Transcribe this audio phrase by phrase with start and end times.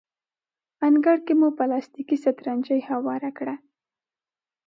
[0.87, 3.55] انګړ کې مو پلاستیکي سترنجۍ هواره کړه.